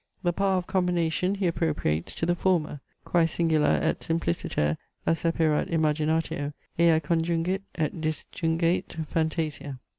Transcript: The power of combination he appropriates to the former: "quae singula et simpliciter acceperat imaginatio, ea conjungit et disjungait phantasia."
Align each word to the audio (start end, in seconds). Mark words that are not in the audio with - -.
The 0.23 0.33
power 0.33 0.55
of 0.57 0.65
combination 0.65 1.35
he 1.35 1.45
appropriates 1.45 2.15
to 2.15 2.25
the 2.25 2.33
former: 2.33 2.79
"quae 3.05 3.25
singula 3.27 3.83
et 3.83 3.99
simpliciter 4.01 4.75
acceperat 5.05 5.69
imaginatio, 5.71 6.53
ea 6.79 6.99
conjungit 6.99 7.61
et 7.75 7.93
disjungait 8.01 9.05
phantasia." 9.05 9.77